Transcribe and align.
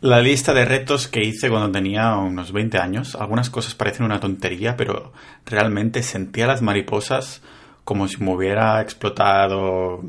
La 0.00 0.20
lista 0.20 0.54
de 0.54 0.64
retos 0.64 1.08
que 1.08 1.24
hice 1.24 1.50
cuando 1.50 1.72
tenía 1.72 2.14
unos 2.14 2.52
20 2.52 2.78
años, 2.78 3.16
algunas 3.16 3.50
cosas 3.50 3.74
parecen 3.74 4.06
una 4.06 4.20
tontería, 4.20 4.76
pero 4.76 5.12
realmente 5.44 6.04
sentía 6.04 6.46
las 6.46 6.62
mariposas 6.62 7.42
como 7.82 8.06
si 8.06 8.22
me 8.22 8.32
hubiera 8.32 8.80
explotado 8.80 10.00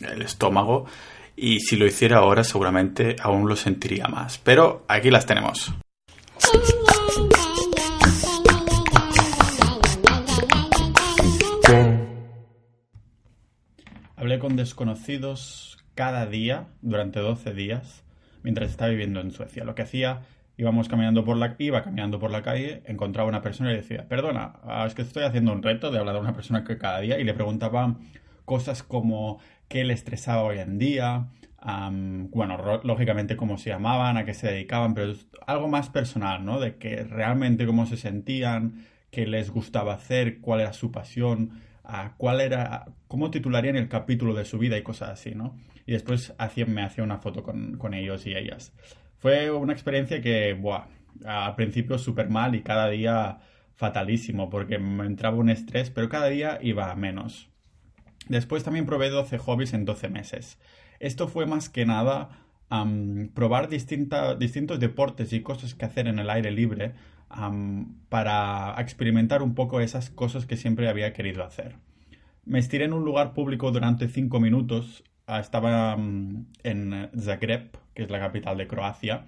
el 0.00 0.22
estómago 0.22 0.86
y 1.34 1.58
si 1.58 1.74
lo 1.74 1.86
hiciera 1.86 2.18
ahora 2.18 2.44
seguramente 2.44 3.16
aún 3.20 3.48
lo 3.48 3.56
sentiría 3.56 4.06
más. 4.06 4.38
Pero 4.38 4.84
aquí 4.86 5.10
las 5.10 5.26
tenemos. 5.26 5.74
Hablé 14.14 14.38
con 14.38 14.54
desconocidos 14.54 15.78
cada 15.96 16.26
día 16.26 16.68
durante 16.80 17.18
12 17.18 17.54
días 17.54 18.04
mientras 18.42 18.70
estaba 18.70 18.90
viviendo 18.90 19.20
en 19.20 19.30
Suecia. 19.30 19.64
Lo 19.64 19.74
que 19.74 19.82
hacía, 19.82 20.22
íbamos 20.56 20.88
caminando 20.88 21.24
por 21.24 21.36
la, 21.36 21.56
iba 21.58 21.82
caminando 21.82 22.18
por 22.18 22.30
la 22.30 22.42
calle, 22.42 22.82
encontraba 22.86 23.28
una 23.28 23.42
persona 23.42 23.72
y 23.72 23.76
decía, 23.76 24.08
perdona, 24.08 24.54
ah, 24.64 24.84
es 24.86 24.94
que 24.94 25.02
estoy 25.02 25.24
haciendo 25.24 25.52
un 25.52 25.62
reto 25.62 25.90
de 25.90 25.98
hablar 25.98 26.14
de 26.14 26.20
una 26.20 26.34
persona 26.34 26.64
que 26.64 26.78
cada 26.78 27.00
día 27.00 27.18
y 27.18 27.24
le 27.24 27.34
preguntaba 27.34 27.96
cosas 28.44 28.82
como 28.82 29.40
qué 29.68 29.84
le 29.84 29.94
estresaba 29.94 30.42
hoy 30.42 30.58
en 30.58 30.78
día, 30.78 31.28
bueno, 31.64 32.80
lógicamente 32.82 33.36
cómo 33.36 33.56
se 33.56 33.70
llamaban, 33.70 34.16
a 34.16 34.24
qué 34.24 34.34
se 34.34 34.48
dedicaban, 34.48 34.94
pero 34.94 35.14
algo 35.46 35.68
más 35.68 35.90
personal, 35.90 36.44
¿no? 36.44 36.58
De 36.58 36.76
que 36.76 37.04
realmente 37.04 37.66
cómo 37.66 37.86
se 37.86 37.96
sentían, 37.96 38.84
qué 39.10 39.26
les 39.26 39.50
gustaba 39.50 39.94
hacer, 39.94 40.40
cuál 40.40 40.60
era 40.60 40.72
su 40.72 40.90
pasión, 40.90 41.62
a 41.84 42.14
cuál 42.16 42.40
era, 42.40 42.86
cómo 43.08 43.30
titularían 43.30 43.76
el 43.76 43.88
capítulo 43.88 44.34
de 44.34 44.44
su 44.44 44.58
vida 44.58 44.78
y 44.78 44.82
cosas 44.82 45.10
así, 45.10 45.34
¿no? 45.34 45.56
Y 45.86 45.92
después 45.92 46.34
hacía, 46.38 46.66
me 46.66 46.82
hacía 46.82 47.04
una 47.04 47.18
foto 47.18 47.42
con, 47.42 47.76
con, 47.78 47.94
ellos 47.94 48.26
y 48.26 48.34
ellas. 48.36 48.72
Fue 49.18 49.50
una 49.50 49.72
experiencia 49.72 50.20
que, 50.20 50.54
buah, 50.54 50.86
al 51.24 51.54
principio 51.54 51.98
súper 51.98 52.30
mal 52.30 52.54
y 52.54 52.62
cada 52.62 52.88
día 52.88 53.38
fatalísimo 53.74 54.48
porque 54.48 54.78
me 54.78 55.06
entraba 55.06 55.36
un 55.36 55.50
estrés, 55.50 55.90
pero 55.90 56.08
cada 56.08 56.28
día 56.28 56.58
iba 56.62 56.90
a 56.90 56.94
menos. 56.94 57.48
Después 58.28 58.62
también 58.62 58.86
probé 58.86 59.10
12 59.10 59.38
hobbies 59.38 59.74
en 59.74 59.84
12 59.84 60.08
meses. 60.08 60.58
Esto 61.00 61.26
fue 61.26 61.46
más 61.46 61.68
que 61.68 61.84
nada 61.84 62.30
probar 63.34 63.68
distintos 63.68 64.80
deportes 64.80 65.32
y 65.32 65.42
cosas 65.42 65.74
que 65.74 65.84
hacer 65.84 66.08
en 66.08 66.18
el 66.18 66.30
aire 66.30 66.50
libre 66.50 66.94
para 68.08 68.74
experimentar 68.78 69.42
un 69.42 69.54
poco 69.54 69.80
esas 69.80 70.10
cosas 70.10 70.46
que 70.46 70.56
siempre 70.56 70.88
había 70.88 71.12
querido 71.12 71.44
hacer. 71.44 71.76
Me 72.44 72.58
estiré 72.58 72.84
en 72.84 72.92
un 72.92 73.04
lugar 73.04 73.34
público 73.34 73.70
durante 73.70 74.08
cinco 74.08 74.40
minutos. 74.40 75.04
Ah, 75.26 75.40
estaba 75.40 75.94
en 75.94 77.10
Zagreb, 77.18 77.70
que 77.94 78.02
es 78.02 78.10
la 78.10 78.18
capital 78.18 78.58
de 78.58 78.66
Croacia, 78.66 79.26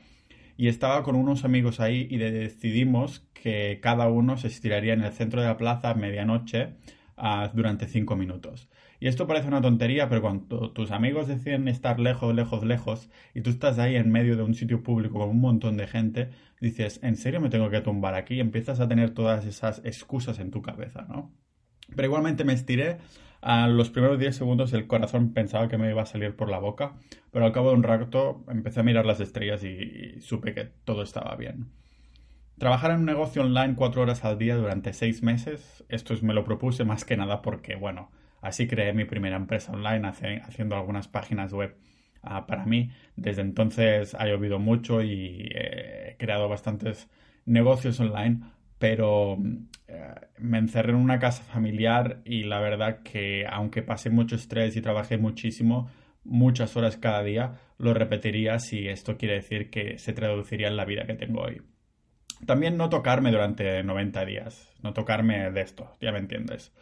y 0.57 0.69
estaba 0.69 1.03
con 1.03 1.17
unos 1.17 1.45
amigos 1.45 1.81
ahí 1.81 2.07
y 2.11 2.19
decidimos 2.19 3.27
que 3.33 3.81
cada 3.83 4.09
uno 4.09 4.37
se 4.37 4.49
estiraría 4.49 4.93
en 4.93 5.03
el 5.03 5.13
centro 5.13 5.41
de 5.41 5.49
la 5.49 5.57
plaza 5.57 5.91
a 5.91 5.95
medianoche 5.95 6.75
ah, 7.17 7.51
durante 7.53 7.87
cinco 7.87 8.17
minutos. 8.17 8.69
Y 9.05 9.09
esto 9.09 9.27
parece 9.27 9.49
una 9.49 9.61
tontería, 9.61 10.09
pero 10.09 10.23
cuando 10.23 10.71
tus 10.71 10.91
amigos 10.91 11.29
deciden 11.29 11.69
estar 11.69 12.01
lejos, 12.01 12.35
lejos, 12.35 12.65
lejos, 12.65 13.11
y 13.35 13.43
tú 13.43 13.51
estás 13.51 13.79
ahí 13.79 13.97
en 13.97 14.11
medio 14.11 14.35
de 14.35 14.43
un 14.45 14.55
sitio 14.55 14.83
público 14.83 15.19
con 15.19 15.29
un 15.29 15.43
montón 15.43 15.77
de 15.77 15.87
gente, 15.87 16.31
dices, 16.59 17.01
¿en 17.03 17.19
serio 17.19 17.39
me 17.43 17.51
tengo 17.51 17.69
que 17.69 17.83
tumbar 17.83 18.15
aquí? 18.15 18.37
Y 18.37 18.41
empiezas 18.41 18.81
a 18.81 18.89
tener 18.89 19.11
todas 19.11 19.45
esas 19.45 19.83
excusas 19.85 20.39
en 20.39 20.51
tu 20.51 20.63
cabeza, 20.63 21.05
¿no? 21.07 21.31
Pero 21.95 22.07
igualmente 22.07 22.45
me 22.45 22.55
estiré. 22.55 22.97
A 23.43 23.69
los 23.69 23.91
primeros 23.91 24.19
10 24.19 24.37
segundos 24.37 24.73
el 24.73 24.87
corazón 24.87 25.35
pensaba 25.35 25.69
que 25.69 25.77
me 25.77 25.91
iba 25.91 26.01
a 26.01 26.07
salir 26.07 26.35
por 26.35 26.49
la 26.49 26.59
boca, 26.59 26.95
pero 27.31 27.45
al 27.45 27.53
cabo 27.53 27.69
de 27.69 27.77
un 27.77 27.83
rato 27.83 28.43
empecé 28.49 28.81
a 28.81 28.85
mirar 28.85 29.05
las 29.05 29.21
estrellas 29.21 29.63
y, 29.65 30.19
supe 30.23 30.55
que 30.55 30.65
todo 30.87 31.03
estaba 31.03 31.37
bien. 31.37 31.67
Trabajar 32.57 32.93
en 32.93 33.01
un 33.01 33.05
negocio 33.05 33.43
online 33.43 33.75
cuatro 33.75 34.01
horas 34.01 34.25
al 34.25 34.39
día 34.39 34.57
durante 34.57 34.95
seis 34.95 35.23
meses, 35.23 35.85
esto 35.91 36.15
me 36.23 36.33
lo 36.33 36.43
propuse 36.43 36.87
más 36.87 37.05
que 37.05 37.19
nada 37.19 37.43
porque, 37.43 37.77
bueno, 37.77 38.11
Así 38.45 38.67
creé 38.67 38.93
mi 38.93 39.07
primera 39.07 39.37
empresa 39.37 39.73
online 39.73 40.07
haciendo 40.07 40.77
algunas 40.77 41.09
páginas 41.09 41.55
web 41.55 41.75
ah, 42.23 42.47
para 42.47 42.67
mí. 42.67 42.91
Desde 43.17 43.41
entonces 43.41 44.15
ha 44.15 44.27
llovido 44.27 44.59
mucho 44.59 45.03
y 45.03 45.49
he 45.55 46.17
creado 46.19 46.47
bastantes 46.47 47.09
negocios 47.47 47.99
online, 48.01 48.41
pero 48.79 49.39
eh, 49.89 50.15
me 50.37 50.59
encerré 50.59 50.91
en 50.91 50.99
una 50.99 51.19
casa 51.19 51.43
familiar 51.43 52.21
y 52.27 52.43
la 52.43 52.61
verdad 52.61 53.03
que 53.03 53.47
aunque 53.51 53.81
pasé 53.81 54.11
mucho 54.11 54.37
estrés 54.37 54.77
y 54.77 54.83
trabajé 54.83 55.17
muchísimo, 55.17 55.89
muchas 56.23 56.77
horas 56.77 56.99
cada 56.99 57.23
día, 57.23 57.53
lo 57.79 57.95
repetiría 57.95 58.59
si 58.59 58.89
esto 58.89 59.17
quiere 59.17 59.37
decir 59.37 59.71
que 59.71 59.97
se 59.99 60.13
traduciría 60.13 60.69
en 60.69 60.77
la 60.77 60.85
vida 60.85 61.07
que 61.07 61.15
tengo 61.15 61.41
hoy. 61.41 61.63
También 62.45 62.77
no 62.77 62.91
tocarme 62.91 63.31
durante 63.31 63.83
90 63.83 64.23
días, 64.27 64.71
no 64.83 64.93
tocarme 64.93 65.51
de 65.51 65.63
esto, 65.63 65.97
ya 65.99 66.13
me 66.13 66.19
entiendes. 66.19 66.75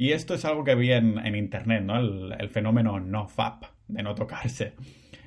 Y 0.00 0.12
esto 0.12 0.32
es 0.32 0.46
algo 0.46 0.64
que 0.64 0.74
vi 0.74 0.92
en, 0.92 1.36
internet, 1.36 1.84
¿no? 1.84 1.98
El, 1.98 2.48
fenómeno 2.48 3.00
no 3.00 3.28
FAP, 3.28 3.64
de 3.86 4.02
no 4.02 4.14
tocarse. 4.14 4.72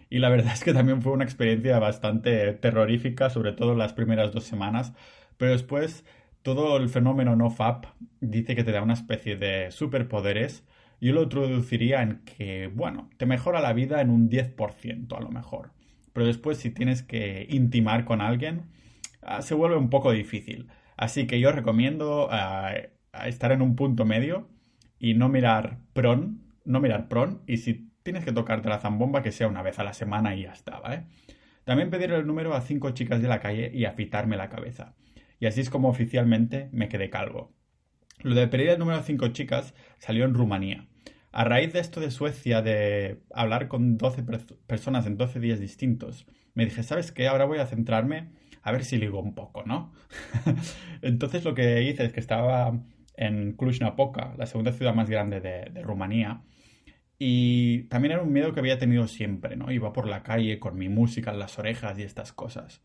Y 0.10 0.18
la 0.18 0.30
verdad 0.30 0.54
es 0.56 0.64
que 0.64 0.74
también 0.74 1.04
fue 1.04 1.12
una 1.12 1.24
experiencia 1.24 1.78
bastante 1.78 2.54
terrorífica, 2.54 3.30
sobre 3.30 3.52
todo 3.52 3.76
las 3.76 3.94
primeras 3.94 4.32
dos 4.32 4.46
semanas. 4.46 4.94
Pero 5.38 5.52
después, 5.52 6.06
todo 6.42 6.78
el 6.78 6.90
fenómeno 6.90 7.36
no 7.36 7.52
FAP 7.52 7.86
dice 8.20 8.56
que 8.56 8.64
te 8.64 8.72
da 8.72 8.82
una 8.82 8.96
especie 8.96 9.36
de 9.36 9.70
superpoderes. 9.70 10.66
Yo 11.00 11.14
lo 11.14 11.30
traduciría 11.30 12.02
en 12.02 12.24
que, 12.26 12.66
bueno, 12.74 13.12
te 13.18 13.28
mejora 13.28 13.62
la 13.62 13.74
vida 13.74 14.02
en 14.02 14.10
un 14.10 14.28
10% 14.28 15.16
a 15.16 15.22
lo 15.22 15.30
mejor. 15.30 15.70
Pero 16.14 16.26
después, 16.26 16.58
si 16.58 16.72
tienes 16.72 17.04
que 17.04 17.46
intimar 17.48 18.06
con 18.06 18.22
alguien, 18.22 18.72
ah, 19.22 19.44
se 19.44 19.54
vuelve 19.54 19.78
un 19.78 19.92
poco 19.92 20.12
difícil. 20.12 20.68
Así 20.98 21.28
que 21.28 21.40
yo 21.40 21.52
recomiendo 21.52 22.28
ah, 22.32 22.74
estar 23.28 23.52
en 23.52 23.62
un 23.62 23.76
punto 23.76 24.04
medio 24.06 24.48
y 25.04 25.16
no 25.16 25.28
mirar 25.28 25.80
pron, 25.92 26.40
no 26.64 26.80
mirar 26.80 27.10
pron, 27.10 27.42
y 27.46 27.58
si 27.58 27.92
tienes 28.04 28.24
que 28.24 28.32
tocarte 28.32 28.70
la 28.70 28.80
zambomba, 28.80 29.22
que 29.22 29.34
sea 29.34 29.50
una 29.50 29.62
vez 29.62 29.78
a 29.78 29.84
la 29.84 29.92
semana 29.92 30.34
y 30.34 30.44
ya 30.44 30.54
está, 30.54 30.80
¿vale? 30.80 31.08
También 31.66 31.90
pedir 31.90 32.14
el 32.14 32.26
número 32.26 32.54
a 32.54 32.62
cinco 32.62 32.92
chicas 32.92 33.22
de 33.22 33.28
la 33.28 33.42
calle 33.42 33.70
y 33.74 33.84
afitarme 33.84 34.38
la 34.38 34.48
cabeza. 34.48 34.96
Y 35.42 35.46
así 35.46 35.60
es 35.60 35.70
como 35.70 35.90
oficialmente 35.90 36.70
me 36.72 36.88
quedé 36.88 37.10
calvo. 37.10 37.54
Lo 38.22 38.34
de 38.34 38.48
pedir 38.48 38.70
el 38.70 38.80
número 38.80 38.98
a 38.98 39.04
cinco 39.04 39.28
chicas 39.28 39.74
salió 40.00 40.24
en 40.24 40.36
Rumanía. 40.36 40.88
A 41.34 41.44
raíz 41.44 41.74
de 41.74 41.82
esto 41.82 42.00
de 42.00 42.10
Suecia, 42.10 42.62
de 42.62 43.20
hablar 43.34 43.68
con 43.68 43.98
12 43.98 44.24
personas 44.68 45.06
en 45.06 45.18
12 45.18 45.42
días 45.42 45.60
distintos, 45.60 46.28
me 46.54 46.64
dije, 46.64 46.82
¿sabes 46.82 47.12
qué? 47.12 47.28
Ahora 47.28 47.44
voy 47.44 47.58
a 47.58 47.66
centrarme 47.66 48.30
a 48.62 48.72
ver 48.72 48.86
si 48.86 48.98
ligo 48.98 49.20
un 49.20 49.36
poco, 49.36 49.64
¿no? 49.66 49.92
Entonces 51.02 51.44
lo 51.44 51.56
que 51.56 51.84
hice 51.84 52.06
es 52.06 52.14
que 52.14 52.22
estaba 52.22 52.80
en 53.16 53.56
Cluj-Napoca, 53.56 54.36
la 54.38 54.46
segunda 54.46 54.72
ciudad 54.72 54.94
más 54.94 55.10
grande 55.10 55.40
de, 55.40 55.82
Rumanía. 55.82 56.42
Y 57.20 57.84
también 57.84 58.14
era 58.14 58.22
un 58.22 58.34
miedo 58.34 58.54
que 58.54 58.60
había 58.60 58.80
tenido 58.80 59.08
siempre, 59.08 59.56
¿no? 59.56 59.72
Iba 59.72 59.94
por 59.94 60.08
la 60.08 60.24
calle 60.24 60.60
con 60.60 60.78
mi 60.78 60.90
música 60.90 61.32
en 61.32 61.40
las 61.40 61.58
orejas 61.60 61.98
y 62.00 62.04
estas 62.04 62.34
cosas. 62.34 62.82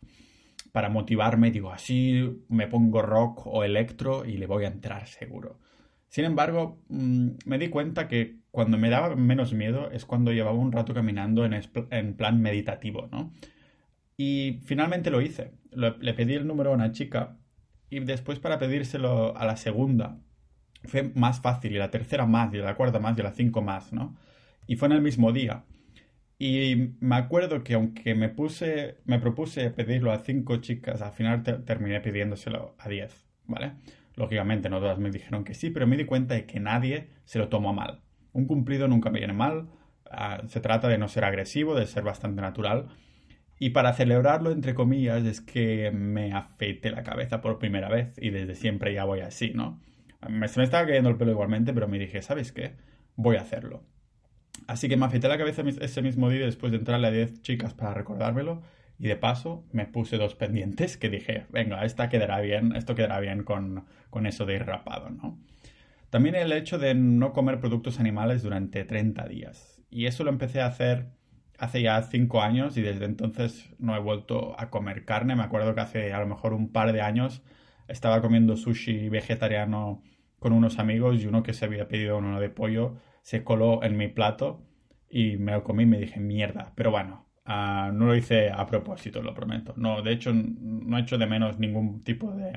Para 0.73 0.91
motivarme, 0.91 1.51
digo, 1.51 1.73
así 1.73 2.43
me 2.49 2.69
pongo 2.69 3.03
rock 3.03 3.47
o 3.47 3.65
electro 3.65 4.25
y 4.25 4.37
le 4.37 4.47
voy 4.47 4.65
a 4.65 4.69
entrar 4.69 5.07
seguro. 5.07 5.59
Sin 6.09 6.25
embargo, 6.25 6.81
mm, 6.89 7.29
me 7.47 7.59
di 7.59 7.69
cuenta 7.69 8.09
que 8.09 8.37
cuando 8.51 8.79
me 8.79 8.91
daba 8.91 9.17
menos 9.17 9.53
miedo 9.55 9.91
es 9.91 10.05
cuando 10.05 10.33
llevaba 10.33 10.59
un 10.59 10.73
rato 10.73 10.95
caminando 10.95 11.45
en, 11.45 11.55
en 11.91 12.15
plan 12.15 12.41
meditativo, 12.41 13.09
¿no? 13.11 13.33
Y 14.17 14.61
finalmente 14.65 15.11
lo 15.11 15.21
hice. 15.21 15.53
le 15.73 16.15
pedí 16.15 16.35
el 16.35 16.47
número 16.47 16.71
a 16.71 16.75
una 16.75 16.93
chica 16.93 17.37
y 17.91 18.01
después 18.01 18.39
para 18.39 18.59
pedírselo 18.59 19.37
a 19.37 19.45
la 19.45 19.57
segunda 19.57 20.19
fue 20.85 21.11
más 21.15 21.41
fácil, 21.41 21.73
y 21.73 21.79
la 21.79 21.91
tercera 21.91 22.27
más, 22.27 22.53
y 22.55 22.59
la 22.59 22.75
cuarta 22.77 23.01
más, 23.01 23.19
y 23.19 23.23
la 23.23 23.33
cinco 23.33 23.63
más, 23.63 23.93
¿no? 23.93 24.17
Y 24.67 24.77
fue 24.77 24.87
en 24.87 24.93
el 24.93 25.03
mismo 25.03 25.33
día. 25.33 25.65
Y 26.39 26.95
me 27.01 27.17
acuerdo 27.17 27.65
que 27.65 27.75
aunque 27.75 28.15
me 28.15 28.29
puse, 28.29 28.99
me 29.05 29.19
propuse 29.19 29.71
pedirlo 29.71 30.13
a 30.13 30.19
cinco 30.19 30.59
chicas, 30.59 31.03
al 31.03 31.13
final 31.13 31.43
terminé 31.43 32.01
pidiéndoselo 32.01 32.77
a 32.79 32.89
diez, 32.89 33.27
¿vale? 33.47 33.73
Lógicamente 34.15 34.69
no 34.69 34.79
todas 34.79 34.99
me 34.99 35.11
dijeron 35.11 35.45
que 35.45 35.55
sí, 35.55 35.71
pero 35.71 35.87
me 35.87 35.97
di 35.97 36.05
cuenta 36.05 36.35
de 36.35 36.47
que 36.47 36.61
nadie 36.61 37.09
se 37.25 37.39
lo 37.39 37.49
tomó 37.49 37.73
mal. 37.73 38.03
Un 38.33 38.47
cumplido 38.47 38.87
nunca 38.87 39.11
me 39.11 39.19
viene 39.19 39.33
mal, 39.33 39.69
ah, 40.11 40.43
se 40.47 40.61
trata 40.61 40.87
de 40.89 40.99
no 40.99 41.09
ser 41.09 41.25
agresivo, 41.25 41.75
de 41.75 41.87
ser 41.87 42.05
bastante 42.05 42.41
natural 42.41 42.89
y 43.59 43.71
para 43.71 43.93
celebrarlo, 43.93 44.51
entre 44.53 44.75
comillas, 44.75 45.25
es 45.25 45.41
que 45.41 45.91
me 45.91 46.33
afeité 46.33 46.91
la 46.91 47.03
cabeza 47.03 47.41
por 47.41 47.59
primera 47.59 47.89
vez 47.89 48.15
y 48.19 48.31
desde 48.31 48.55
siempre 48.55 48.95
ya 48.95 49.05
voy 49.05 49.21
así, 49.21 49.53
¿no? 49.55 49.81
Me, 50.29 50.49
se 50.49 50.61
me 50.61 50.65
estaba 50.65 50.87
cayendo 50.87 51.11
el 51.11 51.17
pelo 51.17 51.33
igualmente, 51.33 51.73
pero 51.73 51.89
me 51.89 51.99
dije, 51.99 52.23
¿sabes 52.23 52.53
qué? 52.53 52.75
Voy 53.17 53.37
a 53.37 53.43
hacerlo. 53.43 53.83
Así 54.67 54.89
que 54.89 54.97
me 54.97 55.07
afeité 55.07 55.29
la 55.29 55.39
cabeza 55.39 55.63
ese 55.63 56.03
mismo 56.03 56.29
día 56.29 56.45
después 56.45 56.73
de 56.73 56.79
entrarle 56.79 57.09
a 57.09 57.11
10 57.11 57.43
chicas 57.43 57.75
para 57.75 57.95
recordármelo 57.95 58.63
y 58.99 59.09
de 59.09 59.17
paso 59.17 59.65
me 59.73 59.87
puse 59.87 60.19
dos 60.19 60.35
pendientes 60.35 60.97
que 60.97 61.09
dije, 61.09 61.47
venga, 61.51 61.85
esta 61.85 62.09
quedará 62.09 62.41
bien, 62.41 62.75
esto 62.75 62.95
quedará 62.95 63.21
bien 63.21 63.45
con, 63.45 63.87
con 64.11 64.27
eso 64.27 64.45
de 64.45 64.57
ir 64.57 64.67
rapado, 64.67 65.11
¿no? 65.11 65.39
También 66.11 66.35
el 66.35 66.53
hecho 66.53 66.79
de 66.79 66.95
no 66.95 67.33
comer 67.33 67.61
productos 67.61 68.01
animales 68.01 68.43
durante 68.43 68.85
30 68.85 69.27
días. 69.29 69.83
Y 69.91 70.07
eso 70.07 70.25
lo 70.25 70.31
empecé 70.31 70.61
a 70.61 70.67
hacer 70.67 71.09
hace 71.59 71.83
ya 71.83 72.01
cinco 72.03 72.41
años 72.41 72.77
y 72.77 72.83
desde 72.83 73.05
entonces 73.05 73.69
no 73.79 73.95
he 73.97 74.01
vuelto 74.01 74.59
a 74.59 74.71
comer 74.71 75.05
carne. 75.05 75.37
Me 75.37 75.43
acuerdo 75.43 75.75
que 75.75 75.81
hace 75.81 76.13
a 76.13 76.21
lo 76.21 76.27
mejor 76.27 76.55
un 76.55 76.73
par 76.73 76.93
de 76.93 77.03
años 77.03 77.43
estaba 77.89 78.23
comiendo 78.23 78.57
sushi 78.57 79.09
vegetariano 79.09 80.03
con 80.39 80.53
unos 80.53 80.79
amigos 80.79 81.21
y 81.21 81.27
uno 81.27 81.43
que 81.43 81.53
se 81.53 81.65
había 81.65 81.89
pedido 81.89 82.19
uno 82.19 82.41
de 82.41 82.49
pollo 82.49 82.97
se 83.23 83.45
coló 83.45 83.83
en 83.83 83.97
mi 83.97 84.09
plato 84.09 84.63
y 85.11 85.37
me 85.37 85.53
lo 85.53 85.65
comí 85.65 85.83
y 85.83 85.87
me 85.87 85.99
dije 85.99 86.21
mierda. 86.21 86.73
Pero 86.77 86.91
bueno, 86.91 87.27
uh, 87.47 87.93
no 87.93 88.07
lo 88.07 88.15
hice 88.17 88.51
a 88.51 88.65
propósito, 88.67 89.23
lo 89.23 89.35
prometo. 89.35 89.75
No, 89.77 90.03
de 90.03 90.13
hecho, 90.13 90.33
no 90.33 90.97
he 90.97 91.01
hecho 91.01 91.19
de 91.19 91.27
menos 91.27 91.59
ningún 91.59 92.01
tipo 92.03 92.33
de, 92.33 92.53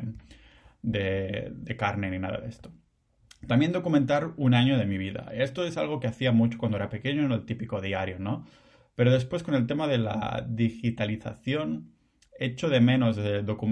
de, 0.83 1.51
de 1.53 1.77
carne 1.77 2.11
ni 2.11 2.19
nada 2.19 2.39
de 2.39 2.49
esto. 2.49 2.71
También 3.47 3.71
documentar 3.71 4.33
un 4.37 4.53
año 4.53 4.77
de 4.77 4.85
mi 4.85 4.97
vida. 4.97 5.31
Esto 5.33 5.65
es 5.65 5.77
algo 5.77 5.99
que 5.99 6.07
hacía 6.07 6.31
mucho 6.31 6.59
cuando 6.59 6.77
era 6.77 6.89
pequeño 6.89 7.23
en 7.25 7.31
el 7.31 7.45
típico 7.45 7.81
diario, 7.81 8.19
¿no? 8.19 8.45
Pero 9.01 9.13
después 9.13 9.41
con 9.41 9.55
el 9.55 9.65
tema 9.65 9.87
de 9.87 9.97
la 9.97 10.45
digitalización, 10.47 11.91
echo 12.37 12.69
de 12.69 12.81
menos 12.81 13.17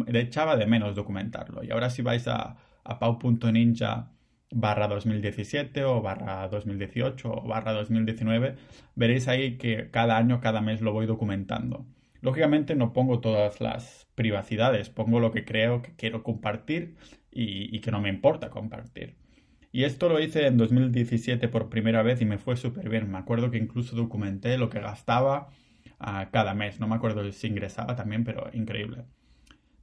echaba 0.07 0.57
de 0.57 0.65
menos 0.65 0.95
documentarlo. 0.95 1.63
Y 1.63 1.69
ahora 1.69 1.91
si 1.91 2.01
vais 2.01 2.27
a, 2.27 2.57
pau.ninja 2.99 4.11
barra 4.49 4.87
2017 4.87 5.83
o 5.83 6.01
barra 6.01 6.47
2018 6.47 7.31
o 7.31 7.47
barra 7.47 7.73
2019, 7.73 8.55
veréis 8.95 9.27
ahí 9.27 9.59
que 9.59 9.91
cada 9.91 10.17
año, 10.17 10.41
cada 10.41 10.61
mes 10.61 10.81
lo 10.81 10.93
voy 10.93 11.05
documentando. 11.05 11.85
Lógicamente 12.21 12.73
no 12.73 12.91
pongo 12.91 13.19
todas 13.19 13.61
las 13.61 14.07
privacidades, 14.15 14.89
pongo 14.89 15.19
lo 15.19 15.31
que 15.31 15.45
creo 15.45 15.83
que 15.83 15.95
quiero 15.95 16.23
compartir 16.23 16.95
y 17.29 17.79
que 17.81 17.91
no 17.91 18.01
me 18.01 18.09
importa 18.09 18.49
compartir. 18.49 19.15
Y 19.71 19.83
esto 19.83 20.09
lo 20.09 20.19
hice 20.19 20.47
en 20.47 20.57
2017 20.57 21.47
por 21.47 21.69
primera 21.69 22.01
vez 22.01 22.21
y 22.21 22.25
me 22.25 22.39
fue 22.39 22.55
súper 22.57 22.89
bien. 22.89 23.11
Me 23.11 23.17
acuerdo 23.17 23.51
que 23.51 23.57
incluso 23.57 23.95
documenté 23.95 24.57
lo 24.57 24.69
que 24.69 24.79
gastaba 24.79 25.49
uh, 25.99 26.31
cada 26.31 26.53
mes. 26.55 26.79
No 26.79 26.87
me 26.87 26.95
acuerdo 26.95 27.31
si 27.31 27.47
ingresaba 27.47 27.95
también, 27.95 28.23
pero 28.23 28.49
increíble. 28.53 29.05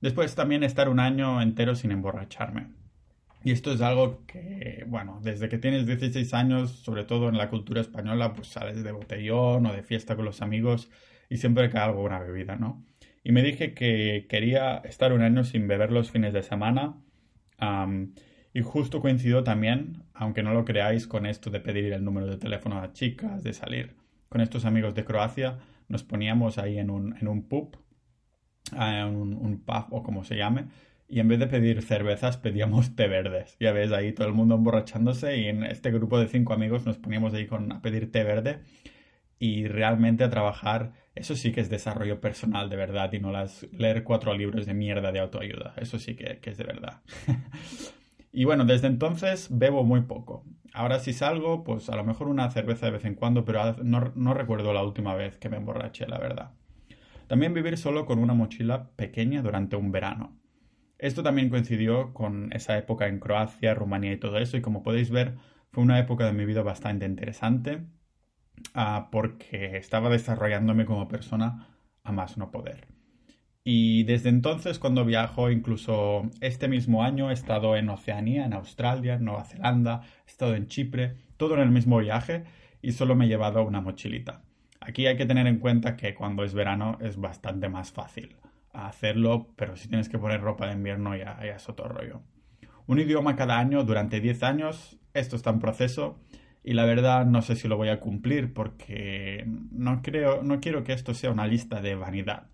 Después 0.01 0.35
también 0.35 0.65
estar 0.65 0.89
un 0.89 1.01
año 1.01 1.41
entero 1.41 1.75
sin 1.75 1.93
emborracharme. 1.93 2.69
Y 3.45 3.53
esto 3.53 3.73
es 3.73 3.81
algo 3.81 4.27
que, 4.27 4.85
bueno, 4.89 5.21
desde 5.23 5.49
que 5.49 5.59
tienes 5.59 5.87
16 5.87 6.35
años, 6.35 6.71
sobre 6.71 7.05
todo 7.05 7.29
en 7.29 7.39
la 7.39 7.49
cultura 7.49 7.81
española, 7.81 8.33
pues 8.33 8.49
sales 8.49 8.83
de 8.83 8.91
botellón 8.91 9.67
o 9.67 9.73
de 9.73 9.85
fiesta 9.85 10.17
con 10.17 10.25
los 10.25 10.43
amigos 10.43 10.91
y 11.31 11.37
siempre 11.37 11.71
cae 11.71 11.83
algo 11.83 12.03
una 12.03 12.19
bebida, 12.19 12.57
¿no? 12.57 12.85
Y 13.23 13.33
me 13.33 13.43
dije 13.43 13.73
que 13.75 14.27
quería 14.29 14.79
estar 14.79 15.13
un 15.13 15.23
año 15.23 15.45
sin 15.45 15.69
beber 15.69 15.93
los 15.93 16.11
fines 16.11 16.33
de 16.33 16.43
semana. 16.43 16.97
Y 18.57 18.63
justo 18.63 19.03
coincidió 19.03 19.45
también, 19.45 20.05
aunque 20.15 20.43
no 20.43 20.55
lo 20.55 20.65
creáis, 20.65 21.07
con 21.07 21.27
esto 21.27 21.51
de 21.51 21.61
pedir 21.61 21.93
el 21.93 22.03
número 22.03 22.27
de 22.27 22.39
teléfono 22.39 22.81
a 22.81 22.95
chicas, 22.95 23.45
de 23.45 23.53
salir 23.53 23.97
con 24.31 24.41
estos 24.41 24.65
amigos 24.65 24.95
de 24.95 25.05
Croacia, 25.05 25.59
nos 25.89 26.05
poníamos 26.05 26.57
ahí 26.57 26.79
en 26.79 26.89
un, 26.89 27.15
en 27.19 27.29
un 27.29 27.47
pub, 27.47 27.77
en 28.73 29.15
un, 29.15 29.35
un 29.35 29.61
pub 29.61 29.89
o 29.91 30.03
como 30.03 30.25
se 30.25 30.37
llame, 30.37 30.69
y 31.07 31.21
en 31.21 31.29
vez 31.29 31.39
de 31.39 31.49
pedir 31.49 31.83
cervezas 31.83 32.39
pedíamos 32.39 32.97
té 32.97 33.09
verdes. 33.09 33.59
Ya 33.61 33.73
ves 33.73 33.93
ahí 33.93 34.13
todo 34.15 34.27
el 34.27 34.33
mundo 34.33 34.55
emborrachándose 34.55 35.37
y 35.37 35.49
en 35.49 35.63
este 35.63 35.91
grupo 35.91 36.19
de 36.19 36.27
cinco 36.27 36.55
amigos 36.55 36.87
nos 36.87 36.97
poníamos 36.97 37.35
ahí 37.35 37.47
con, 37.47 37.71
a 37.73 37.83
pedir 37.83 38.11
té 38.11 38.25
verde 38.25 38.61
y 39.39 39.67
realmente 39.67 40.25
a 40.25 40.31
trabajar. 40.31 40.95
Eso 41.15 41.37
sí 41.37 41.53
que 41.53 41.61
es 41.61 41.69
desarrollo 41.69 42.23
personal 42.23 42.71
de 42.71 42.77
verdad 42.77 43.13
y 43.13 43.21
no 43.21 43.33
las 43.33 43.71
leer 43.71 44.03
cuatro 44.03 44.33
libros 44.33 44.65
de 44.65 44.73
mierda 44.73 45.13
de 45.13 45.21
autoayuda. 45.21 45.75
Eso 45.77 45.99
sí 45.99 46.17
que, 46.17 46.39
que 46.39 46.49
es 46.49 46.57
de 46.57 46.65
verdad. 46.65 47.03
Y 48.37 48.45
bueno, 48.45 48.67
desde 48.67 48.87
entonces 48.87 49.49
bebo 49.51 49.83
muy 49.83 50.03
poco. 50.03 50.45
Ahora 50.75 50.99
si 50.99 51.15
salgo, 51.15 51.65
pues 51.65 51.89
a 51.89 51.97
lo 51.97 52.05
mejor 52.05 52.29
una 52.29 52.51
cerveza 52.51 52.85
de 52.85 52.93
vez 52.93 53.07
en 53.07 53.15
cuando, 53.15 53.47
pero 53.47 53.77
no, 53.83 54.35
recuerdo 54.35 54.75
la 54.75 54.83
última 54.83 55.15
vez 55.15 55.39
que 55.39 55.49
me 55.49 55.57
emborraché, 55.57 56.07
la 56.07 56.19
verdad. 56.19 56.51
También 57.29 57.55
vivir 57.55 57.79
solo 57.79 58.05
con 58.05 58.19
una 58.19 58.35
mochila 58.35 58.91
pequeña 58.95 59.41
durante 59.41 59.77
un 59.77 59.91
verano. 59.91 60.39
Esto 60.99 61.23
también 61.23 61.49
coincidió 61.49 62.13
con 62.13 62.53
esa 62.53 62.77
época 62.77 63.07
en 63.07 63.21
Croacia, 63.21 63.73
Rumanía 63.73 64.13
y 64.13 64.19
todo 64.19 64.37
eso, 64.37 64.59
y 64.59 64.61
como 64.61 64.83
podéis 64.83 65.11
ver, 65.11 65.37
fue 65.73 65.83
una 65.83 65.99
época 65.99 66.27
de 66.27 66.35
mi 66.35 66.45
vida 66.45 66.63
bastante 66.63 67.07
interesante 67.07 67.87
ah, 68.75 69.09
porque 69.11 69.79
estaba 69.79 70.11
desarrollándome 70.11 70.85
como 70.85 71.09
persona 71.09 71.69
a 72.05 72.13
más 72.13 72.37
no 72.37 72.51
poder. 72.51 72.96
Y 73.69 74.05
desde 74.05 74.29
entonces, 74.29 74.79
cuando 74.79 75.05
viajo, 75.05 75.51
incluso 75.51 76.31
este 76.41 76.69
mismo 76.69 77.03
año, 77.03 77.31
he 77.31 77.35
estado 77.35 77.77
en 77.77 77.89
Oceanía, 77.89 78.45
en 78.45 78.53
Australia, 78.53 79.15
en 79.15 79.25
Nueva 79.25 79.43
Zelanda, 79.43 80.03
he 80.25 80.31
estado 80.31 80.55
en 80.55 80.69
Chipre, 80.69 81.17
todo 81.37 81.55
en 81.55 81.61
el 81.63 81.73
mismo 81.73 81.99
viaje 81.99 82.45
y 82.81 82.93
solo 82.93 83.17
me 83.17 83.25
he 83.25 83.29
llevado 83.29 83.65
una 83.65 83.81
mochilita. 83.81 84.45
Aquí 84.79 85.09
hay 85.09 85.17
que 85.17 85.27
tener 85.27 85.49
en 85.49 85.59
cuenta 85.59 85.97
que 85.97 86.15
cuando 86.15 86.45
es 86.45 86.55
verano 86.55 86.97
es 87.01 87.17
bastante 87.17 87.69
más 87.69 87.91
fácil 87.91 88.37
hacerlo, 88.73 89.49
pero 89.57 89.75
si 89.75 89.89
tienes 89.89 90.09
que 90.09 90.21
poner 90.21 90.43
ropa 90.43 90.69
de 90.69 90.75
invierno 90.75 91.17
ya, 91.17 91.37
ya 91.43 91.57
es 91.57 91.69
otro 91.69 91.89
rollo. 91.89 92.23
Un 92.87 93.01
idioma 93.01 93.35
cada 93.35 93.59
año 93.59 93.83
durante 93.83 94.21
10 94.21 94.45
años, 94.45 94.97
esto 95.13 95.35
está 95.35 95.51
en 95.51 95.59
proceso 95.59 96.21
y 96.63 96.75
la 96.75 96.85
verdad 96.85 97.27
no 97.27 97.43
sé 97.43 97.57
si 97.57 97.67
lo 97.67 97.77
voy 97.77 97.89
a 97.89 97.99
cumplir 97.99 98.55
porque 98.55 99.45
no 99.73 100.03
creo, 100.03 100.45
no 100.45 100.61
quiero 100.61 100.85
que 100.85 100.93
esto 100.93 101.15
sea 101.15 101.33
una 101.33 101.49
lista 101.49 101.81
de 101.81 101.97
vanidad. 101.97 102.47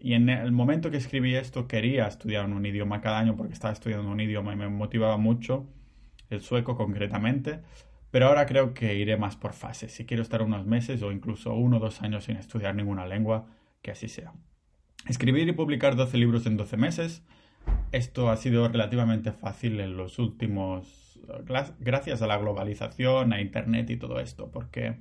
Y 0.00 0.14
en 0.14 0.28
el 0.28 0.52
momento 0.52 0.90
que 0.90 0.96
escribí 0.96 1.34
esto 1.34 1.66
quería 1.66 2.06
estudiar 2.06 2.46
un 2.46 2.64
idioma 2.64 3.00
cada 3.00 3.18
año 3.18 3.36
porque 3.36 3.52
estaba 3.52 3.72
estudiando 3.72 4.08
un 4.08 4.20
idioma 4.20 4.52
y 4.52 4.56
me 4.56 4.68
motivaba 4.68 5.16
mucho, 5.16 5.66
el 6.30 6.40
sueco 6.40 6.76
concretamente, 6.76 7.60
pero 8.12 8.28
ahora 8.28 8.46
creo 8.46 8.74
que 8.74 8.94
iré 8.94 9.16
más 9.16 9.36
por 9.36 9.54
fases. 9.54 9.92
Si 9.92 10.06
quiero 10.06 10.22
estar 10.22 10.42
unos 10.42 10.66
meses 10.66 11.02
o 11.02 11.10
incluso 11.10 11.52
uno 11.54 11.78
o 11.78 11.80
dos 11.80 12.00
años 12.00 12.24
sin 12.24 12.36
estudiar 12.36 12.76
ninguna 12.76 13.06
lengua, 13.06 13.46
que 13.82 13.90
así 13.90 14.08
sea. 14.08 14.32
Escribir 15.08 15.48
y 15.48 15.52
publicar 15.52 15.96
12 15.96 16.16
libros 16.16 16.46
en 16.46 16.56
12 16.56 16.76
meses, 16.76 17.22
esto 17.90 18.30
ha 18.30 18.36
sido 18.36 18.68
relativamente 18.68 19.32
fácil 19.32 19.80
en 19.80 19.96
los 19.96 20.18
últimos, 20.18 21.20
gracias 21.80 22.22
a 22.22 22.26
la 22.26 22.38
globalización, 22.38 23.32
a 23.32 23.40
Internet 23.40 23.90
y 23.90 23.96
todo 23.96 24.20
esto, 24.20 24.50
porque 24.50 24.96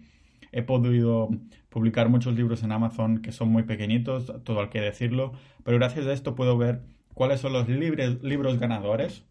He 0.51 0.63
podido 0.63 1.29
publicar 1.69 2.09
muchos 2.09 2.35
libros 2.35 2.63
en 2.63 2.71
Amazon 2.71 3.21
que 3.21 3.31
son 3.31 3.49
muy 3.49 3.63
pequeñitos, 3.63 4.33
todo 4.43 4.61
hay 4.61 4.69
que 4.69 4.81
decirlo, 4.81 5.33
pero 5.63 5.77
gracias 5.77 6.07
a 6.07 6.13
esto 6.13 6.35
puedo 6.35 6.57
ver 6.57 6.81
cuáles 7.13 7.39
son 7.41 7.53
los 7.53 7.67
libros 7.67 8.59
ganadores 8.59 9.25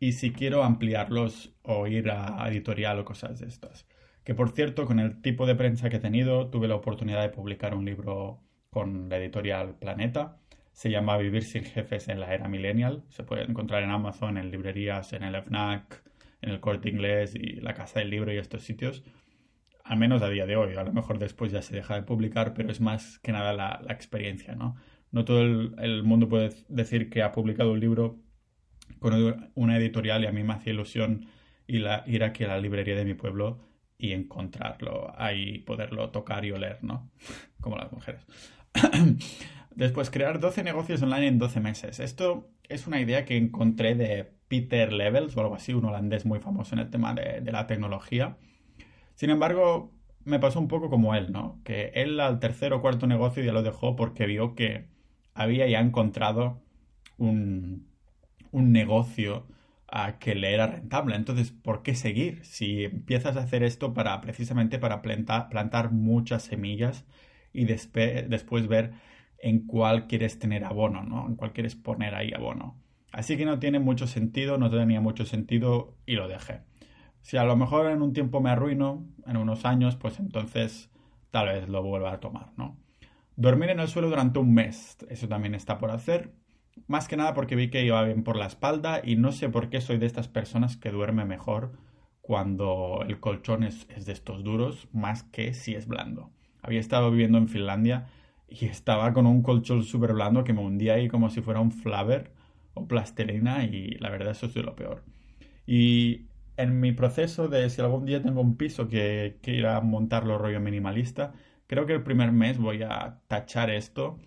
y 0.00 0.12
si 0.12 0.32
quiero 0.32 0.64
ampliarlos 0.64 1.54
o 1.62 1.86
ir 1.86 2.10
a 2.10 2.48
editorial 2.48 2.98
o 2.98 3.04
cosas 3.04 3.38
de 3.38 3.46
estas. 3.46 3.86
Que 4.24 4.34
por 4.34 4.50
cierto, 4.50 4.86
con 4.86 4.98
el 5.00 5.20
tipo 5.22 5.46
de 5.46 5.54
prensa 5.54 5.88
que 5.90 5.96
he 5.96 6.00
tenido, 6.00 6.48
tuve 6.48 6.68
la 6.68 6.74
oportunidad 6.74 7.22
de 7.22 7.30
publicar 7.30 7.74
un 7.74 7.84
libro 7.84 8.40
con 8.70 9.08
la 9.08 9.18
editorial 9.18 9.76
Planeta. 9.76 10.38
Se 10.72 10.90
llama 10.90 11.16
Vivir 11.16 11.44
sin 11.44 11.64
jefes 11.64 12.08
en 12.08 12.20
la 12.20 12.32
era 12.32 12.48
millennial. 12.48 13.04
Se 13.08 13.24
puede 13.24 13.44
encontrar 13.44 13.82
en 13.82 13.90
Amazon, 13.90 14.38
en 14.38 14.50
librerías, 14.50 15.12
en 15.12 15.22
el 15.22 15.34
FNAC, 15.42 16.02
en 16.42 16.50
el 16.50 16.60
Corte 16.60 16.88
Inglés 16.88 17.34
y 17.34 17.60
la 17.60 17.74
Casa 17.74 18.00
del 18.00 18.10
Libro 18.10 18.32
y 18.32 18.38
estos 18.38 18.62
sitios 18.62 19.02
al 19.90 19.98
menos 19.98 20.22
a 20.22 20.28
día 20.28 20.46
de 20.46 20.54
hoy. 20.54 20.76
A 20.76 20.84
lo 20.84 20.92
mejor 20.92 21.18
después 21.18 21.50
ya 21.50 21.62
se 21.62 21.74
deja 21.74 21.96
de 21.96 22.02
publicar, 22.02 22.54
pero 22.54 22.70
es 22.70 22.80
más 22.80 23.18
que 23.18 23.32
nada 23.32 23.52
la, 23.52 23.92
experiencia, 23.92 24.54
¿no? 24.54 24.76
No 25.10 25.24
todo 25.24 25.42
el, 25.42 26.04
mundo 26.04 26.28
puede 26.28 26.54
decir 26.68 27.10
que 27.10 27.24
ha 27.24 27.32
publicado 27.32 27.72
un 27.72 27.80
libro 27.80 28.20
con 29.00 29.50
una 29.54 29.76
editorial 29.76 30.22
y 30.22 30.28
a 30.28 30.32
mí 30.32 30.44
me 30.44 30.52
hacía 30.52 30.74
ilusión 30.74 31.26
ir, 31.66 31.88
a, 31.88 32.04
ir 32.06 32.22
aquí 32.22 32.44
a 32.44 32.48
la 32.48 32.60
librería 32.60 32.94
de 32.94 33.04
mi 33.04 33.14
pueblo 33.14 33.66
y 33.98 34.12
encontrarlo, 34.12 35.12
ahí 35.18 35.58
poderlo 35.58 36.10
tocar 36.10 36.44
y 36.44 36.52
oler, 36.52 36.78
¿no? 36.84 37.10
Como 37.60 37.76
las 37.76 37.90
mujeres. 37.90 38.24
Después, 39.74 40.08
crear 40.08 40.38
12 40.38 40.62
negocios 40.62 41.02
online 41.02 41.26
en 41.26 41.38
12 41.40 41.58
meses. 41.58 41.98
Esto 41.98 42.48
es 42.68 42.86
una 42.86 43.00
idea 43.00 43.24
que 43.24 43.36
encontré 43.36 43.96
de 43.96 44.34
Peter 44.46 44.92
Levels 44.92 45.36
o 45.36 45.40
algo 45.40 45.56
así, 45.56 45.74
un 45.74 45.84
holandés 45.84 46.26
muy 46.26 46.38
famoso 46.38 46.76
en 46.76 46.78
el 46.78 46.90
tema 46.90 47.12
de, 47.12 47.40
de 47.40 47.50
la 47.50 47.66
tecnología 47.66 48.36
sin 49.20 49.28
embargo, 49.28 49.92
me 50.24 50.38
pasó 50.38 50.58
un 50.58 50.68
poco 50.68 50.88
como 50.88 51.14
él, 51.14 51.30
¿no? 51.30 51.60
Que 51.62 51.92
él 51.94 52.18
al 52.20 52.40
tercer 52.40 52.72
o 52.72 52.80
cuarto 52.80 53.06
negocio 53.06 53.44
ya 53.44 53.52
lo 53.52 53.62
dejó 53.62 53.94
porque 53.94 54.24
vio 54.24 54.54
que 54.54 54.86
había 55.34 55.68
ya 55.68 55.80
encontrado 55.80 56.62
un, 57.18 57.86
negocio 58.50 59.46
a 59.88 60.18
que 60.18 60.34
le 60.34 60.54
era 60.54 60.68
rentable. 60.68 61.16
Entonces, 61.16 61.50
¿por 61.50 61.82
qué 61.82 61.94
seguir? 61.94 62.42
Si 62.46 62.84
empiezas 62.84 63.36
a 63.36 63.40
hacer 63.40 63.62
esto 63.62 63.92
para 63.92 64.18
precisamente 64.22 64.78
para 64.78 65.02
plantar 65.02 65.92
muchas 65.92 66.44
semillas 66.44 67.04
y 67.52 67.66
después 67.66 68.68
ver 68.68 68.92
en 69.38 69.66
cuál 69.66 70.06
quieres 70.06 70.38
tener 70.38 70.64
abono, 70.64 71.02
¿no? 71.02 71.26
En 71.28 71.36
cuál 71.36 71.52
quieres 71.52 71.74
poner 71.74 72.14
ahí 72.14 72.32
abono. 72.32 72.80
Así 73.12 73.36
que 73.36 73.44
no 73.44 73.58
tiene 73.58 73.80
mucho 73.80 74.06
sentido, 74.06 74.56
no 74.56 74.70
tenía 74.70 75.02
mucho 75.02 75.26
sentido 75.26 75.94
y 76.06 76.14
lo 76.14 76.26
dejé. 76.26 76.69
Si 77.22 77.36
a 77.36 77.44
lo 77.44 77.56
mejor 77.56 77.90
en 77.90 78.02
un 78.02 78.12
tiempo 78.12 78.40
me 78.40 78.50
arruino, 78.50 79.04
en 79.26 79.36
unos 79.36 79.64
años, 79.64 79.96
pues 79.96 80.18
entonces 80.18 80.90
tal 81.30 81.48
vez 81.48 81.68
lo 81.68 81.82
vuelva 81.82 82.12
a 82.12 82.20
tomar, 82.20 82.52
¿no? 82.56 82.76
Dormir 83.36 83.70
en 83.70 83.80
el 83.80 83.88
suelo 83.88 84.08
durante 84.08 84.38
un 84.38 84.52
mes, 84.52 84.98
eso 85.08 85.28
también 85.28 85.54
está 85.54 85.78
por 85.78 85.90
hacer. 85.90 86.32
Más 86.86 87.08
que 87.08 87.16
nada 87.16 87.34
porque 87.34 87.56
vi 87.56 87.70
que 87.70 87.84
iba 87.84 88.02
bien 88.04 88.22
por 88.22 88.36
la 88.36 88.46
espalda 88.46 89.00
y 89.02 89.16
no 89.16 89.32
sé 89.32 89.48
por 89.48 89.70
qué 89.70 89.80
soy 89.80 89.98
de 89.98 90.06
estas 90.06 90.28
personas 90.28 90.76
que 90.76 90.90
duerme 90.90 91.24
mejor 91.24 91.72
cuando 92.20 93.02
el 93.06 93.18
colchón 93.18 93.64
es, 93.64 93.88
de 93.88 94.12
estos 94.12 94.44
duros, 94.44 94.88
más 94.92 95.22
que 95.22 95.54
si 95.54 95.74
es 95.74 95.88
blando. 95.88 96.30
Había 96.62 96.80
estado 96.80 97.10
viviendo 97.10 97.38
en 97.38 97.48
Finlandia 97.48 98.08
y 98.48 98.66
estaba 98.66 99.12
con 99.12 99.26
un 99.26 99.42
colchón 99.42 99.84
súper 99.84 100.12
blando 100.12 100.44
que 100.44 100.52
me 100.52 100.60
hundía 100.60 100.94
ahí 100.94 101.08
como 101.08 101.30
si 101.30 101.40
fuera 101.40 101.60
un 101.60 101.72
flaver 101.72 102.32
o 102.74 102.86
plastilina 102.86 103.64
y 103.64 103.96
la 103.98 104.10
verdad 104.10 104.32
eso 104.32 104.46
es 104.46 104.54
de 104.54 104.62
lo 104.62 104.76
peor. 104.76 105.02
Y 105.66 106.26
en 106.62 106.80
mi 106.80 106.92
proceso 106.92 107.48
de 107.48 107.68
si 107.70 107.80
algún 107.80 108.06
día 108.06 108.22
tengo 108.22 108.40
un 108.40 108.56
piso 108.56 108.88
que 108.88 109.38
quiera 109.42 109.80
montarlo 109.80 110.38
rollo 110.38 110.60
minimalista, 110.60 111.32
creo 111.66 111.86
que 111.86 111.94
el 111.94 112.02
primer 112.02 112.32
mes 112.32 112.58
voy 112.58 112.82
a 112.82 113.20
tachar 113.28 113.70
esto 113.70 114.18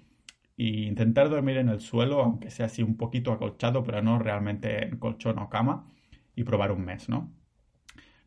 e 0.58 0.64
intentar 0.88 1.30
dormir 1.30 1.58
en 1.58 1.70
el 1.70 1.82
suelo, 1.82 2.22
aunque 2.22 2.52
sea 2.52 2.68
así 2.68 2.84
un 2.84 2.98
poquito 2.98 3.32
acolchado, 3.32 3.84
pero 3.84 4.02
no 4.02 4.20
realmente 4.20 4.86
en 4.86 4.98
colchón 4.98 5.40
o 5.40 5.50
cama, 5.50 5.92
y 6.36 6.44
probar 6.44 6.72
un 6.72 6.86
mes, 6.86 7.10
¿no? 7.10 7.32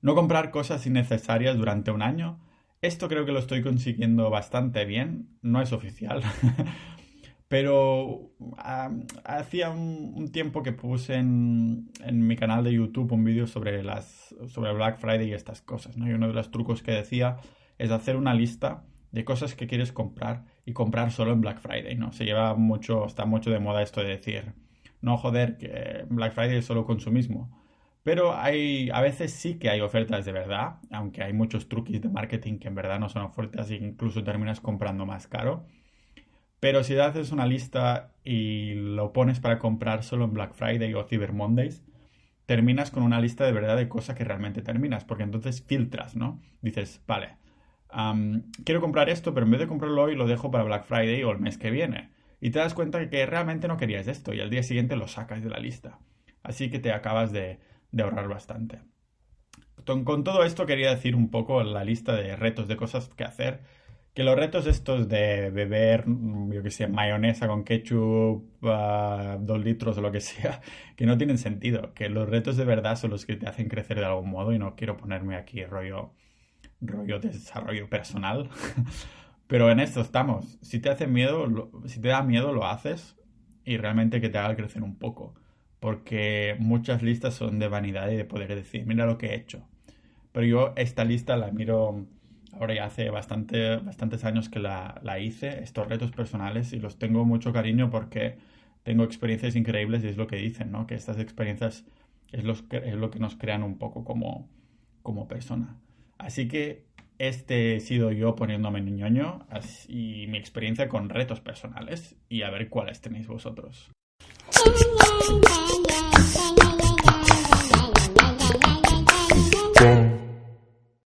No 0.02 0.14
comprar 0.14 0.50
cosas 0.50 0.86
innecesarias 0.86 1.56
durante 1.56 1.90
un 1.90 2.02
año. 2.02 2.38
Esto 2.82 3.08
creo 3.08 3.24
que 3.24 3.32
lo 3.32 3.38
estoy 3.38 3.62
consiguiendo 3.62 4.30
bastante 4.30 4.84
bien. 4.84 5.28
No 5.42 5.60
es 5.60 5.72
oficial. 5.72 6.22
Pero 7.48 8.32
hacía 9.24 9.70
un, 9.70 10.30
tiempo 10.32 10.62
que 10.64 10.72
puse 10.72 11.14
en, 11.14 11.92
mi 12.12 12.36
canal 12.36 12.64
de 12.64 12.72
YouTube 12.72 13.12
un 13.12 13.24
vídeo 13.24 13.46
sobre, 13.46 13.84
las, 13.84 14.34
sobre 14.48 14.72
Black 14.72 14.98
Friday 14.98 15.28
y 15.28 15.34
estas 15.34 15.62
cosas. 15.62 15.96
¿no? 15.96 16.08
Y 16.08 16.12
uno 16.12 16.26
de 16.26 16.34
los 16.34 16.50
trucos 16.50 16.82
que 16.82 16.90
decía 16.90 17.36
es 17.78 17.92
hacer 17.92 18.16
una 18.16 18.34
lista 18.34 18.84
de 19.12 19.24
cosas 19.24 19.54
que 19.54 19.68
quieres 19.68 19.92
comprar 19.92 20.44
y 20.64 20.72
comprar 20.72 21.12
solo 21.12 21.32
en 21.32 21.40
Black 21.40 21.60
Friday. 21.60 21.94
¿no? 21.94 22.12
Se 22.12 22.24
lleva 22.24 22.54
mucho, 22.54 23.06
está 23.06 23.26
mucho 23.26 23.50
de 23.50 23.60
moda 23.60 23.82
esto 23.82 24.00
de 24.00 24.08
decir, 24.08 24.54
no 25.00 25.16
joder, 25.16 25.56
que 25.56 26.04
Black 26.10 26.32
Friday 26.32 26.56
es 26.56 26.66
solo 26.66 26.84
consumismo. 26.84 27.50
Pero 28.02 28.36
hay, 28.36 28.90
a 28.90 29.00
veces 29.00 29.32
sí 29.32 29.58
que 29.58 29.68
hay 29.68 29.80
ofertas 29.80 30.24
de 30.24 30.32
verdad, 30.32 30.78
aunque 30.90 31.22
hay 31.22 31.32
muchos 31.32 31.68
truquis 31.68 32.00
de 32.00 32.08
marketing 32.08 32.58
que 32.58 32.68
en 32.68 32.74
verdad 32.74 33.00
no 33.00 33.08
son 33.08 33.22
ofertas 33.22 33.70
e 33.70 33.76
incluso 33.76 34.22
terminas 34.24 34.60
comprando 34.60 35.06
más 35.06 35.26
caro. 35.26 35.66
Pero 36.66 36.82
si 36.82 36.98
haces 36.98 37.30
una 37.30 37.46
lista 37.46 38.10
y 38.24 38.74
lo 38.74 39.12
pones 39.12 39.38
para 39.38 39.60
comprar 39.60 40.02
solo 40.02 40.24
en 40.24 40.34
Black 40.34 40.52
Friday 40.52 40.92
o 40.94 41.04
Cyber 41.04 41.32
Mondays, 41.32 41.84
terminas 42.44 42.90
con 42.90 43.04
una 43.04 43.20
lista 43.20 43.46
de 43.46 43.52
verdad 43.52 43.76
de 43.76 43.88
cosas 43.88 44.16
que 44.16 44.24
realmente 44.24 44.62
terminas, 44.62 45.04
porque 45.04 45.22
entonces 45.22 45.62
filtras, 45.62 46.16
¿no? 46.16 46.42
Dices, 46.62 47.00
vale, 47.06 47.36
quiero 48.64 48.80
comprar 48.80 49.08
esto, 49.08 49.32
pero 49.32 49.46
en 49.46 49.52
vez 49.52 49.60
de 49.60 49.68
comprarlo 49.68 50.02
hoy 50.02 50.16
lo 50.16 50.26
dejo 50.26 50.50
para 50.50 50.64
Black 50.64 50.86
Friday 50.86 51.22
o 51.22 51.30
el 51.30 51.38
mes 51.38 51.56
que 51.56 51.70
viene. 51.70 52.10
Y 52.40 52.50
te 52.50 52.58
das 52.58 52.74
cuenta 52.74 53.08
que 53.08 53.24
realmente 53.26 53.68
no 53.68 53.76
querías 53.76 54.08
esto 54.08 54.34
y 54.34 54.40
al 54.40 54.50
día 54.50 54.64
siguiente 54.64 54.96
lo 54.96 55.06
sacas 55.06 55.44
de 55.44 55.50
la 55.50 55.60
lista. 55.60 56.00
Así 56.42 56.68
que 56.68 56.80
te 56.80 56.90
acabas 56.90 57.30
de, 57.30 57.60
de 57.92 58.02
ahorrar 58.02 58.26
bastante. 58.26 58.80
Con 59.84 60.24
todo 60.24 60.42
esto 60.42 60.66
quería 60.66 60.90
decir 60.90 61.14
un 61.14 61.30
poco 61.30 61.62
la 61.62 61.84
lista 61.84 62.16
de 62.16 62.34
retos 62.34 62.66
de 62.66 62.76
cosas 62.76 63.08
que 63.10 63.22
hacer. 63.22 63.60
Que 64.16 64.24
los 64.24 64.34
retos 64.34 64.66
estos 64.66 65.08
de 65.08 65.50
beber, 65.50 66.06
yo 66.06 66.62
que 66.62 66.70
sé, 66.70 66.88
mayonesa 66.88 67.48
con 67.48 67.64
ketchup, 67.64 68.64
uh, 68.64 69.38
dos 69.40 69.62
litros 69.62 69.98
o 69.98 70.00
lo 70.00 70.10
que 70.10 70.22
sea, 70.22 70.62
que 70.96 71.04
no 71.04 71.18
tienen 71.18 71.36
sentido. 71.36 71.92
Que 71.92 72.08
los 72.08 72.26
retos 72.26 72.56
de 72.56 72.64
verdad 72.64 72.96
son 72.96 73.10
los 73.10 73.26
que 73.26 73.36
te 73.36 73.46
hacen 73.46 73.68
crecer 73.68 73.98
de 73.98 74.06
algún 74.06 74.30
modo 74.30 74.54
y 74.54 74.58
no 74.58 74.74
quiero 74.74 74.96
ponerme 74.96 75.36
aquí 75.36 75.62
rollo, 75.66 76.14
rollo 76.80 77.20
de 77.20 77.28
desarrollo 77.28 77.90
personal. 77.90 78.48
Pero 79.48 79.70
en 79.70 79.80
esto 79.80 80.00
estamos. 80.00 80.58
Si 80.62 80.80
te 80.80 80.88
hace 80.88 81.06
miedo, 81.06 81.70
si 81.84 82.00
te 82.00 82.08
da 82.08 82.22
miedo, 82.22 82.54
lo 82.54 82.66
haces 82.66 83.18
y 83.64 83.76
realmente 83.76 84.22
que 84.22 84.30
te 84.30 84.38
haga 84.38 84.56
crecer 84.56 84.82
un 84.82 84.96
poco 84.98 85.34
porque 85.78 86.56
muchas 86.58 87.02
listas 87.02 87.34
son 87.34 87.58
de 87.58 87.68
vanidad 87.68 88.10
y 88.10 88.16
de 88.16 88.24
poder 88.24 88.54
decir, 88.54 88.86
mira 88.86 89.06
lo 89.06 89.18
que 89.18 89.26
he 89.26 89.34
hecho. 89.36 89.68
Pero 90.32 90.46
yo 90.46 90.72
esta 90.76 91.04
lista 91.04 91.36
la 91.36 91.50
miro 91.50 92.06
ahora 92.58 92.74
ya 92.74 92.84
hace 92.86 93.10
bastante, 93.10 93.76
bastantes 93.76 94.24
años 94.24 94.48
que 94.48 94.58
la, 94.58 95.00
la 95.02 95.18
hice, 95.18 95.62
estos 95.62 95.88
retos 95.88 96.12
personales, 96.12 96.72
y 96.72 96.78
los 96.78 96.98
tengo 96.98 97.24
mucho 97.24 97.52
cariño 97.52 97.90
porque 97.90 98.36
tengo 98.82 99.04
experiencias 99.04 99.56
increíbles 99.56 100.04
y 100.04 100.08
es 100.08 100.16
lo 100.16 100.26
que 100.26 100.36
dicen, 100.36 100.70
¿no? 100.70 100.86
Que 100.86 100.94
estas 100.94 101.18
experiencias 101.18 101.84
es, 102.32 102.44
es 102.70 102.94
lo 102.94 103.10
que 103.10 103.18
nos 103.18 103.36
crean 103.36 103.62
un 103.62 103.78
poco 103.78 104.04
como, 104.04 104.48
como 105.02 105.28
persona. 105.28 105.76
Así 106.18 106.48
que 106.48 106.84
este 107.18 107.76
he 107.76 107.80
sido 107.80 108.12
yo 108.12 108.34
poniéndome 108.34 108.82
ñoño 108.82 109.46
y 109.88 110.26
mi 110.28 110.38
experiencia 110.38 110.88
con 110.88 111.08
retos 111.08 111.40
personales 111.40 112.16
y 112.28 112.42
a 112.42 112.50
ver 112.50 112.68
cuáles 112.68 113.00
tenéis 113.00 113.26
vosotros. 113.26 113.90